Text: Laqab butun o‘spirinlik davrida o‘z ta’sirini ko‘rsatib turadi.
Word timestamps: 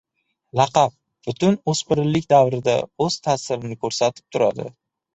Laqab 0.59 0.95
butun 1.27 1.59
o‘spirinlik 1.75 2.27
davrida 2.35 2.77
o‘z 3.09 3.21
ta’sirini 3.31 3.81
ko‘rsatib 3.87 4.31
turadi. 4.39 4.73